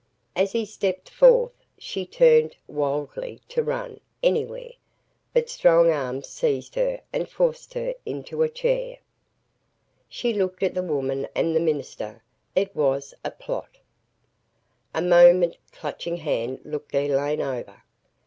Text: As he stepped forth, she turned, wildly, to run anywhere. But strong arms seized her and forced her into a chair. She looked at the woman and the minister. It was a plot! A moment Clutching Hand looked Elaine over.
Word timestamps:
As 0.35 0.51
he 0.53 0.65
stepped 0.65 1.11
forth, 1.11 1.51
she 1.77 2.07
turned, 2.07 2.55
wildly, 2.67 3.39
to 3.49 3.61
run 3.61 3.99
anywhere. 4.23 4.71
But 5.31 5.47
strong 5.47 5.91
arms 5.91 6.27
seized 6.27 6.73
her 6.73 7.01
and 7.13 7.29
forced 7.29 7.75
her 7.75 7.93
into 8.03 8.41
a 8.41 8.49
chair. 8.49 8.97
She 10.09 10.33
looked 10.33 10.63
at 10.63 10.73
the 10.73 10.81
woman 10.81 11.27
and 11.35 11.55
the 11.55 11.59
minister. 11.59 12.23
It 12.55 12.75
was 12.75 13.13
a 13.23 13.29
plot! 13.29 13.77
A 14.95 15.03
moment 15.03 15.57
Clutching 15.71 16.17
Hand 16.17 16.61
looked 16.65 16.95
Elaine 16.95 17.43
over. 17.43 17.83